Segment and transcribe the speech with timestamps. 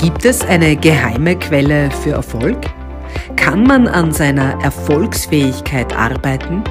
[0.00, 2.56] Gibt es eine geheime Quelle für Erfolg?
[3.36, 6.64] Kann man an seiner Erfolgsfähigkeit arbeiten?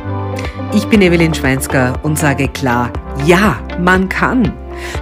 [0.73, 2.91] Ich bin Evelyn Schweinsker und sage klar,
[3.27, 4.51] ja, man kann.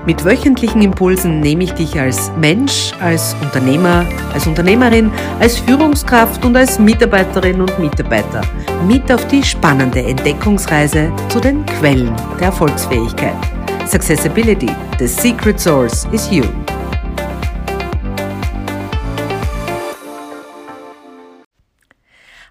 [0.05, 5.09] Mit wöchentlichen Impulsen nehme ich dich als Mensch, als Unternehmer, als Unternehmerin,
[5.39, 8.41] als Führungskraft und als Mitarbeiterin und Mitarbeiter
[8.85, 13.37] mit auf die spannende Entdeckungsreise zu den Quellen der Erfolgsfähigkeit.
[13.85, 14.69] Successibility,
[14.99, 16.43] the secret source is you.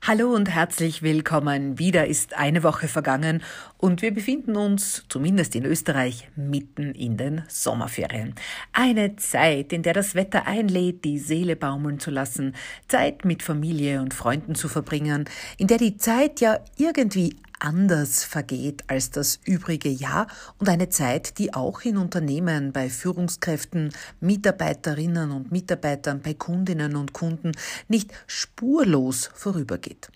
[0.08, 1.80] Hallo und herzlich willkommen.
[1.80, 3.42] Wieder ist eine Woche vergangen
[3.76, 8.36] und wir befinden uns, zumindest in Österreich, mitten in den Sommerferien.
[8.72, 12.54] Eine Zeit, in der das Wetter einlädt, die Seele baumeln zu lassen,
[12.86, 15.24] Zeit mit Familie und Freunden zu verbringen,
[15.58, 17.34] in der die Zeit ja irgendwie
[17.66, 23.92] anders vergeht als das übrige Jahr und eine Zeit, die auch in Unternehmen, bei Führungskräften,
[24.20, 27.52] Mitarbeiterinnen und Mitarbeitern, bei Kundinnen und Kunden
[27.88, 30.10] nicht spurlos vorübergeht.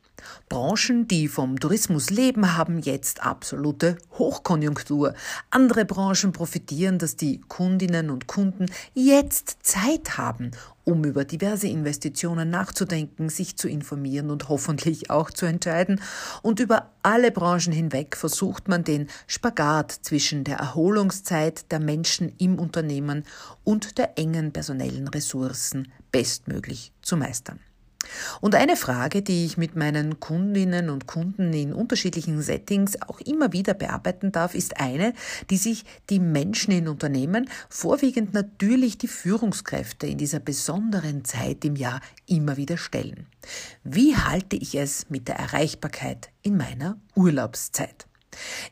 [0.49, 5.15] Branchen, die vom Tourismus leben, haben jetzt absolute Hochkonjunktur.
[5.51, 10.51] Andere Branchen profitieren, dass die Kundinnen und Kunden jetzt Zeit haben,
[10.85, 16.01] um über diverse Investitionen nachzudenken, sich zu informieren und hoffentlich auch zu entscheiden.
[16.43, 22.59] Und über alle Branchen hinweg versucht man den Spagat zwischen der Erholungszeit der Menschen im
[22.59, 23.25] Unternehmen
[23.65, 27.61] und der engen personellen Ressourcen bestmöglich zu meistern.
[28.41, 33.53] Und eine Frage, die ich mit meinen Kundinnen und Kunden in unterschiedlichen Settings auch immer
[33.53, 35.13] wieder bearbeiten darf, ist eine,
[35.51, 41.77] die sich die Menschen in Unternehmen, vorwiegend natürlich die Führungskräfte in dieser besonderen Zeit im
[41.77, 43.27] Jahr immer wieder stellen.
[43.85, 48.10] Wie halte ich es mit der Erreichbarkeit in meiner Urlaubszeit?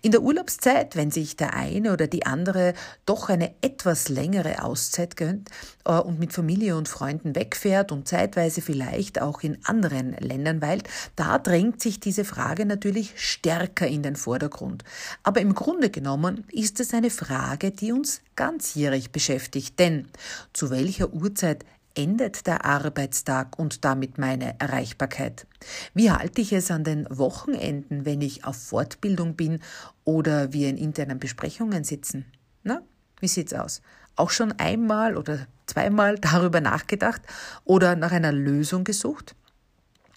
[0.02, 2.74] In der Urlaubszeit, wenn sich der eine oder die andere
[3.06, 5.50] doch eine etwas längere Auszeit gönnt
[5.84, 10.88] äh, und mit Familie und Freunden wegfährt und zeitweise vielleicht auch in anderen Ländern weilt,
[11.16, 14.84] da drängt sich diese Frage natürlich stärker in den Vordergrund.
[15.22, 20.08] Aber im Grunde genommen ist es eine Frage, die uns ganzjährig beschäftigt, denn
[20.52, 21.64] zu welcher Uhrzeit
[21.98, 25.48] endet der Arbeitstag und damit meine Erreichbarkeit?
[25.94, 29.58] Wie halte ich es an den Wochenenden, wenn ich auf Fortbildung bin
[30.04, 32.24] oder wir in internen Besprechungen sitzen?
[32.62, 32.82] Na,
[33.18, 33.82] wie sieht's aus?
[34.14, 37.22] Auch schon einmal oder zweimal darüber nachgedacht
[37.64, 39.34] oder nach einer Lösung gesucht?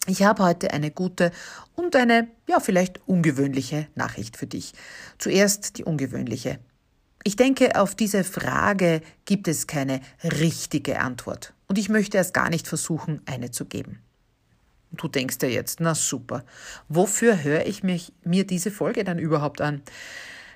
[0.05, 1.31] Ich habe heute eine gute
[1.75, 4.73] und eine, ja, vielleicht ungewöhnliche Nachricht für dich.
[5.17, 6.59] Zuerst die ungewöhnliche.
[7.23, 11.53] Ich denke, auf diese Frage gibt es keine richtige Antwort.
[11.71, 14.01] Und ich möchte erst gar nicht versuchen, eine zu geben.
[14.91, 16.43] Du denkst dir jetzt, na super,
[16.89, 19.81] wofür höre ich mich, mir diese Folge dann überhaupt an?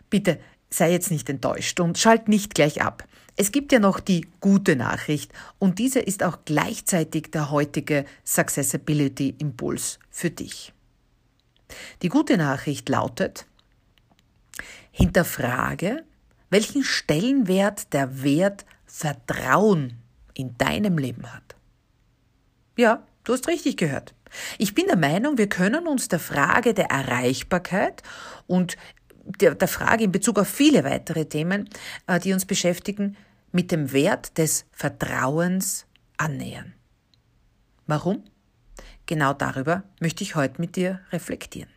[0.09, 3.07] Bitte sei jetzt nicht enttäuscht und schalt nicht gleich ab.
[3.37, 9.35] Es gibt ja noch die gute Nachricht und diese ist auch gleichzeitig der heutige Successibility
[9.37, 10.73] Impuls für dich.
[12.01, 13.45] Die gute Nachricht lautet,
[14.91, 16.03] hinterfrage,
[16.49, 20.01] welchen Stellenwert der Wert Vertrauen
[20.35, 21.55] in deinem Leben hat.
[22.77, 24.13] Ja, du hast richtig gehört.
[24.57, 28.03] Ich bin der Meinung, wir können uns der Frage der Erreichbarkeit
[28.47, 28.77] und
[29.25, 31.69] der, der Frage in Bezug auf viele weitere Themen,
[32.07, 33.17] äh, die uns beschäftigen,
[33.51, 35.85] mit dem Wert des Vertrauens
[36.17, 36.73] annähern.
[37.87, 38.23] Warum?
[39.05, 41.69] Genau darüber möchte ich heute mit dir reflektieren.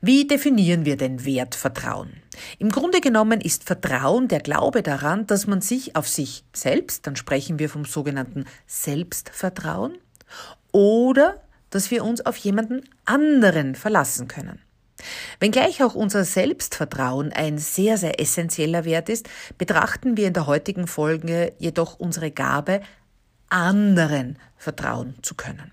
[0.00, 2.22] Wie definieren wir denn Wertvertrauen?
[2.58, 7.16] Im Grunde genommen ist Vertrauen der Glaube daran, dass man sich auf sich selbst, dann
[7.16, 9.98] sprechen wir vom sogenannten Selbstvertrauen,
[10.72, 14.60] oder dass wir uns auf jemanden anderen verlassen können.
[15.38, 20.86] Wenngleich auch unser Selbstvertrauen ein sehr, sehr essentieller Wert ist, betrachten wir in der heutigen
[20.86, 22.82] Folge jedoch unsere Gabe,
[23.48, 25.72] anderen vertrauen zu können.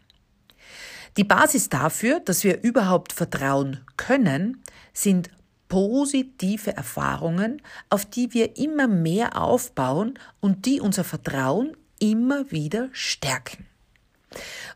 [1.17, 5.29] Die Basis dafür, dass wir überhaupt vertrauen können, sind
[5.67, 13.65] positive Erfahrungen, auf die wir immer mehr aufbauen und die unser Vertrauen immer wieder stärken.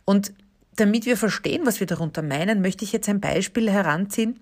[0.05, 0.33] Und
[0.75, 4.39] damit wir verstehen, was wir darunter meinen, möchte ich jetzt ein Beispiel heranziehen,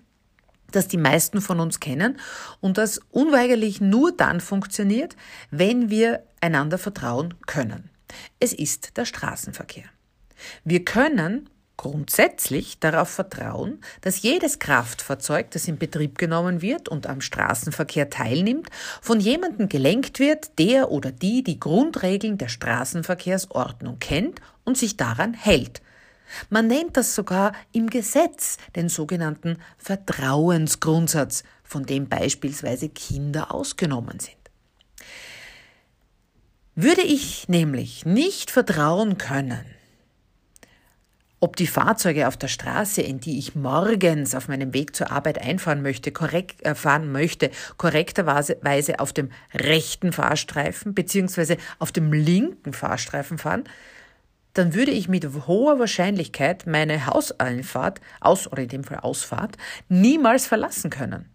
[0.70, 2.18] das die meisten von uns kennen
[2.60, 5.16] und das unweigerlich nur dann funktioniert,
[5.50, 7.90] wenn wir einander vertrauen können.
[8.38, 9.84] Es ist der Straßenverkehr.
[10.64, 11.50] Wir können
[11.80, 18.68] grundsätzlich darauf vertrauen, dass jedes Kraftfahrzeug, das in Betrieb genommen wird und am Straßenverkehr teilnimmt,
[19.00, 25.32] von jemandem gelenkt wird, der oder die die Grundregeln der Straßenverkehrsordnung kennt und sich daran
[25.32, 25.80] hält.
[26.50, 34.36] Man nennt das sogar im Gesetz den sogenannten Vertrauensgrundsatz, von dem beispielsweise Kinder ausgenommen sind.
[36.74, 39.64] Würde ich nämlich nicht vertrauen können,
[41.40, 45.40] ob die Fahrzeuge auf der Straße, in die ich morgens auf meinem Weg zur Arbeit
[45.40, 52.74] einfahren möchte, korrekt äh, fahren möchte, korrekterweise auf dem rechten Fahrstreifen beziehungsweise auf dem linken
[52.74, 53.64] Fahrstreifen fahren,
[54.52, 59.56] dann würde ich mit hoher Wahrscheinlichkeit meine Hauseinfahrt, aus, oder in dem Fall Ausfahrt,
[59.88, 61.26] niemals verlassen können.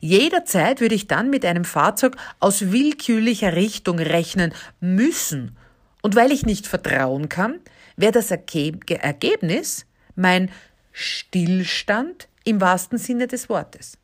[0.00, 5.56] Jederzeit würde ich dann mit einem Fahrzeug aus willkürlicher Richtung rechnen müssen.
[6.02, 7.60] Und weil ich nicht vertrauen kann,
[7.96, 10.50] wäre das Ergebnis mein
[10.92, 13.98] Stillstand im wahrsten Sinne des Wortes.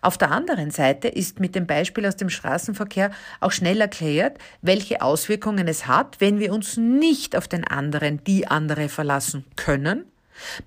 [0.00, 3.10] Auf der anderen Seite ist mit dem Beispiel aus dem Straßenverkehr
[3.40, 8.46] auch schnell erklärt, welche Auswirkungen es hat, wenn wir uns nicht auf den anderen, die
[8.46, 10.04] andere verlassen können,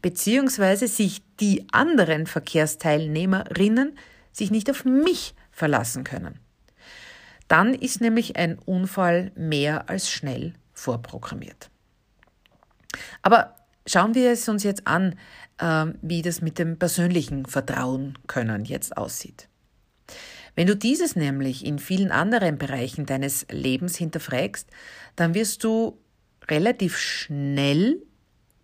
[0.02, 3.98] beziehungsweise sich die anderen Verkehrsteilnehmerinnen
[4.32, 6.40] sich nicht auf mich verlassen können.
[7.48, 11.70] Dann ist nämlich ein Unfall mehr als schnell vorprogrammiert.
[13.22, 13.56] Aber
[13.86, 15.16] schauen wir es uns jetzt an,
[15.60, 19.48] ähm, wie das mit dem persönlichen Vertrauen können jetzt aussieht.
[20.56, 24.68] Wenn du dieses nämlich in vielen anderen Bereichen deines Lebens hinterfragst,
[25.16, 26.00] dann wirst du
[26.50, 28.02] relativ schnell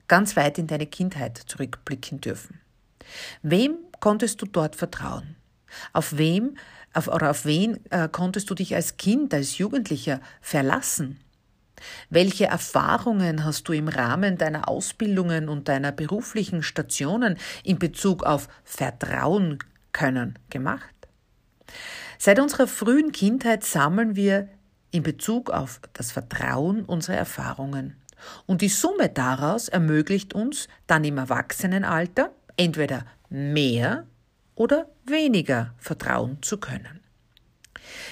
[0.07, 2.59] ganz weit in deine Kindheit zurückblicken dürfen.
[3.41, 5.35] Wem konntest du dort vertrauen?
[5.91, 6.57] Auf wem
[6.93, 11.19] auf, oder auf wen äh, konntest du dich als Kind, als Jugendlicher verlassen?
[12.09, 18.47] Welche Erfahrungen hast du im Rahmen deiner Ausbildungen und deiner beruflichen Stationen in Bezug auf
[18.63, 19.59] Vertrauen
[19.91, 20.93] können gemacht?
[22.17, 24.47] Seit unserer frühen Kindheit sammeln wir
[24.91, 27.97] in Bezug auf das Vertrauen unsere Erfahrungen.
[28.45, 34.07] Und die Summe daraus ermöglicht uns dann im Erwachsenenalter entweder mehr
[34.55, 37.02] oder weniger vertrauen zu können.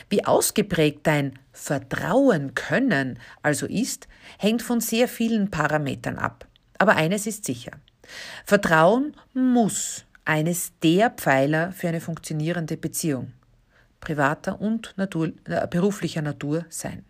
[0.09, 4.07] Wie ausgeprägt dein Vertrauen können also ist,
[4.38, 6.47] hängt von sehr vielen Parametern ab.
[6.77, 7.71] Aber eines ist sicher.
[8.45, 13.33] Vertrauen muss eines der Pfeiler für eine funktionierende Beziehung,
[14.00, 17.06] privater und Natur, äh, beruflicher Natur sein.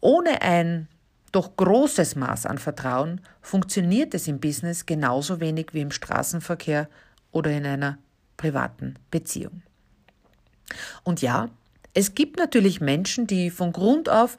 [0.00, 0.88] Ohne ein
[1.32, 6.88] doch großes Maß an Vertrauen funktioniert es im Business genauso wenig wie im Straßenverkehr
[7.32, 7.98] oder in einer
[8.36, 9.62] privaten Beziehung.
[11.04, 11.48] Und ja,
[11.94, 14.36] es gibt natürlich Menschen, die von Grund auf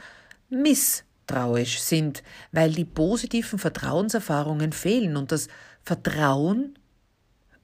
[0.50, 5.48] misstrauisch sind, weil die positiven Vertrauenserfahrungen fehlen und das
[5.84, 6.78] Vertrauen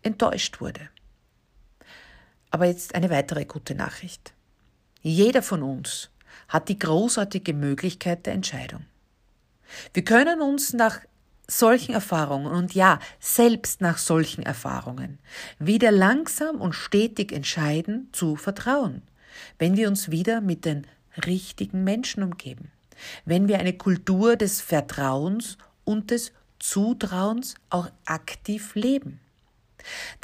[0.02, 0.90] enttäuscht wurde.
[2.50, 4.34] Aber jetzt eine weitere gute Nachricht.
[5.02, 6.10] Jeder von uns
[6.48, 8.86] hat die großartige Möglichkeit der Entscheidung.
[9.94, 11.02] Wir können uns nach
[11.48, 15.20] solchen Erfahrungen und ja, selbst nach solchen Erfahrungen
[15.60, 19.04] wieder langsam und stetig entscheiden zu vertrauen
[19.60, 20.88] wenn wir uns wieder mit den
[21.26, 22.72] richtigen Menschen umgeben,
[23.26, 29.20] wenn wir eine Kultur des Vertrauens und des Zutrauens auch aktiv leben.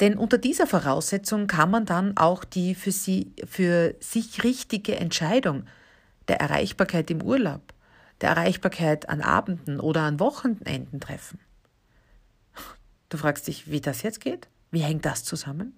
[0.00, 5.64] Denn unter dieser Voraussetzung kann man dann auch die für, sie, für sich richtige Entscheidung
[6.28, 7.60] der Erreichbarkeit im Urlaub,
[8.20, 11.38] der Erreichbarkeit an Abenden oder an Wochenenden treffen.
[13.08, 14.48] Du fragst dich, wie das jetzt geht?
[14.70, 15.76] Wie hängt das zusammen?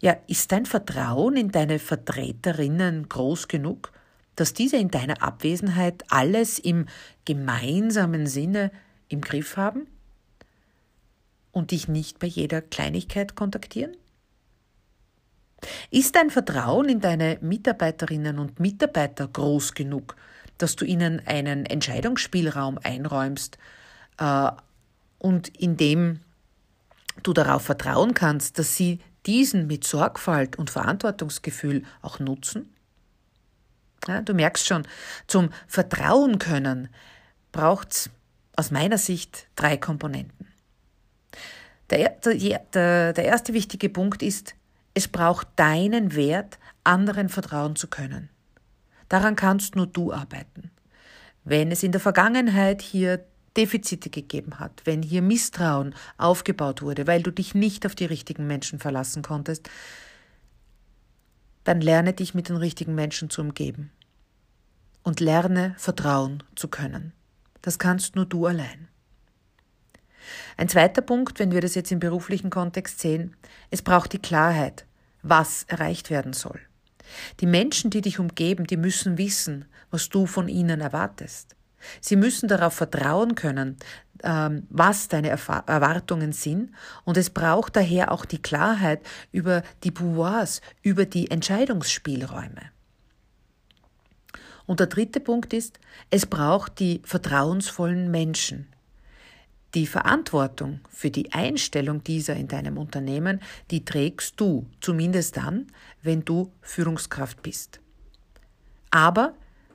[0.00, 3.92] Ja, ist dein Vertrauen in deine Vertreterinnen groß genug,
[4.34, 6.86] dass diese in deiner Abwesenheit alles im
[7.24, 8.70] gemeinsamen Sinne
[9.08, 9.86] im Griff haben
[11.52, 13.96] und dich nicht bei jeder Kleinigkeit kontaktieren?
[15.90, 20.16] Ist dein Vertrauen in deine Mitarbeiterinnen und Mitarbeiter groß genug,
[20.58, 23.58] dass du ihnen einen Entscheidungsspielraum einräumst
[24.18, 24.50] äh,
[25.18, 26.20] und indem
[27.22, 32.72] du darauf vertrauen kannst, dass sie diesen mit Sorgfalt und Verantwortungsgefühl auch nutzen?
[34.06, 34.86] Ja, du merkst schon,
[35.26, 36.88] zum Vertrauen können
[37.50, 38.10] braucht es
[38.54, 40.46] aus meiner Sicht drei Komponenten.
[41.90, 44.54] Der, der, der erste wichtige Punkt ist,
[44.94, 48.30] es braucht deinen Wert, anderen vertrauen zu können.
[49.08, 50.70] Daran kannst nur du arbeiten.
[51.44, 53.24] Wenn es in der Vergangenheit hier
[53.56, 58.46] Defizite gegeben hat, wenn hier Misstrauen aufgebaut wurde, weil du dich nicht auf die richtigen
[58.46, 59.70] Menschen verlassen konntest,
[61.64, 63.90] dann lerne dich mit den richtigen Menschen zu umgeben
[65.02, 67.12] und lerne vertrauen zu können.
[67.62, 68.88] Das kannst nur du allein.
[70.56, 73.36] Ein zweiter Punkt, wenn wir das jetzt im beruflichen Kontext sehen,
[73.70, 74.84] es braucht die Klarheit,
[75.22, 76.60] was erreicht werden soll.
[77.40, 81.56] Die Menschen, die dich umgeben, die müssen wissen, was du von ihnen erwartest.
[82.00, 83.76] Sie müssen darauf vertrauen können,
[84.22, 86.70] ähm, was deine Erwartungen sind
[87.04, 89.00] und es braucht daher auch die Klarheit
[89.32, 92.70] über die Pouvoirs, über die Entscheidungsspielräume.
[94.66, 95.78] Und der dritte Punkt ist,
[96.10, 98.66] es braucht die vertrauensvollen Menschen.
[99.76, 105.66] Die Verantwortung für die Einstellung dieser in deinem Unternehmen, die trägst du, zumindest dann,
[106.02, 107.80] wenn du Führungskraft bist.
[108.90, 109.34] Aber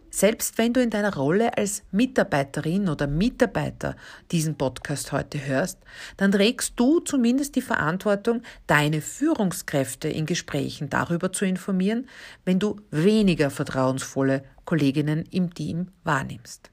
[0.09, 3.95] selbst wenn du in deiner Rolle als Mitarbeiterin oder Mitarbeiter
[4.31, 5.77] diesen Podcast heute hörst,
[6.17, 12.09] dann trägst du zumindest die Verantwortung, deine Führungskräfte in Gesprächen darüber zu informieren,
[12.43, 16.71] wenn du weniger vertrauensvolle Kolleginnen im Team wahrnimmst.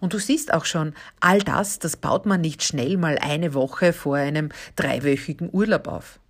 [0.00, 3.92] Und du siehst auch schon, all das, das baut man nicht schnell mal eine Woche
[3.92, 6.20] vor einem dreiwöchigen Urlaub auf.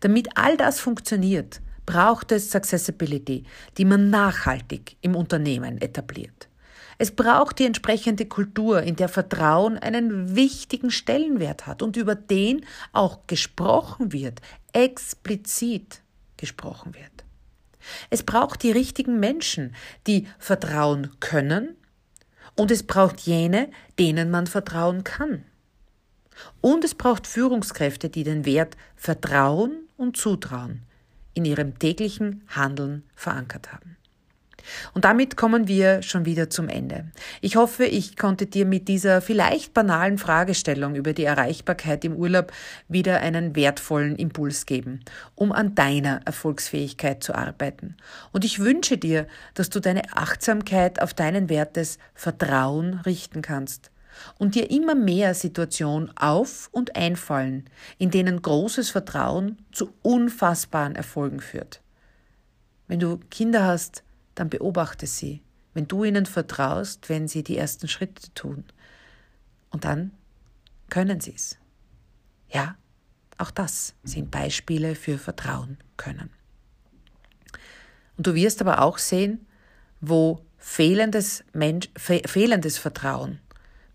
[0.00, 3.44] Damit all das funktioniert, braucht es Accessibility,
[3.78, 6.48] die man nachhaltig im Unternehmen etabliert.
[6.98, 12.66] Es braucht die entsprechende Kultur, in der Vertrauen einen wichtigen Stellenwert hat und über den
[12.92, 14.40] auch gesprochen wird,
[14.72, 16.02] explizit
[16.36, 17.24] gesprochen wird.
[18.10, 19.74] Es braucht die richtigen Menschen,
[20.06, 21.76] die vertrauen können
[22.58, 25.44] und es braucht jene, denen man vertrauen kann.
[26.60, 30.82] Und es braucht Führungskräfte, die den Wert Vertrauen und Zutrauen
[31.34, 33.96] in ihrem täglichen Handeln verankert haben.
[34.94, 37.06] Und damit kommen wir schon wieder zum Ende.
[37.40, 42.52] Ich hoffe, ich konnte dir mit dieser vielleicht banalen Fragestellung über die Erreichbarkeit im Urlaub
[42.88, 45.00] wieder einen wertvollen Impuls geben,
[45.34, 47.96] um an deiner Erfolgsfähigkeit zu arbeiten.
[48.32, 53.90] Und ich wünsche dir, dass du deine Achtsamkeit auf deinen Wert des Vertrauen richten kannst
[54.38, 61.40] und dir immer mehr Situationen auf und einfallen, in denen großes Vertrauen zu unfassbaren Erfolgen
[61.40, 61.80] führt.
[62.86, 64.02] Wenn du Kinder hast,
[64.38, 65.42] dann beobachte sie,
[65.74, 68.64] wenn du ihnen vertraust, wenn sie die ersten Schritte tun.
[69.70, 70.12] Und dann
[70.90, 71.58] können sie es.
[72.50, 72.76] Ja,
[73.36, 76.30] auch das sind Beispiele für Vertrauen können.
[78.16, 79.46] Und du wirst aber auch sehen,
[80.00, 83.40] wo fehlendes, Mensch, fehlendes Vertrauen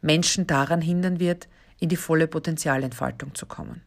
[0.01, 1.47] Menschen daran hindern wird,
[1.79, 3.81] in die volle Potenzialentfaltung zu kommen.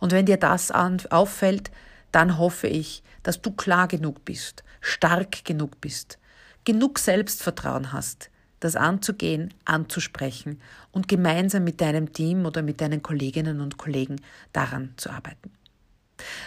[0.00, 1.70] Und wenn dir das auffällt,
[2.16, 6.18] dann hoffe ich, dass du klar genug bist, stark genug bist,
[6.64, 13.60] genug Selbstvertrauen hast, das anzugehen, anzusprechen und gemeinsam mit deinem Team oder mit deinen Kolleginnen
[13.60, 14.16] und Kollegen
[14.54, 15.52] daran zu arbeiten.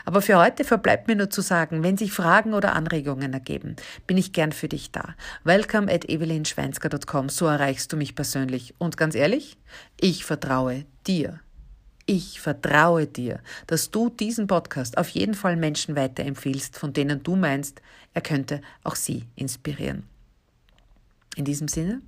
[0.05, 3.75] Aber für heute verbleibt mir nur zu sagen, wenn sich Fragen oder Anregungen ergeben,
[4.07, 5.13] bin ich gern für dich da.
[5.43, 8.73] Welcome at evelinschweinsker.com, so erreichst du mich persönlich.
[8.79, 9.59] Und ganz ehrlich,
[10.01, 11.41] ich vertraue dir.
[12.11, 17.35] Ich vertraue dir, dass du diesen Podcast auf jeden Fall Menschen weiterempfiehlst, von denen du
[17.35, 17.83] meinst,
[18.15, 20.07] er könnte auch sie inspirieren.
[21.35, 22.01] In diesem Sinne,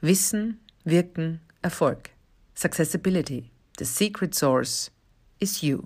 [0.00, 2.10] Wissen, Wirken, Erfolg.
[2.54, 3.50] Successibility.
[3.80, 4.92] The secret source
[5.40, 5.82] is you.